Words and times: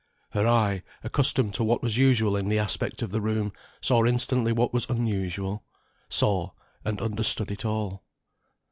Her 0.31 0.47
eye, 0.47 0.81
accustomed 1.03 1.53
to 1.53 1.63
what 1.63 1.83
was 1.83 1.95
usual 1.95 2.35
in 2.35 2.47
the 2.47 2.57
aspect 2.57 3.03
of 3.03 3.11
the 3.11 3.21
room, 3.21 3.53
saw 3.81 4.03
instantly 4.03 4.51
what 4.51 4.73
was 4.73 4.89
unusual, 4.89 5.63
saw, 6.09 6.53
and 6.83 6.99
understood 6.99 7.51
it 7.51 7.65
all. 7.65 8.01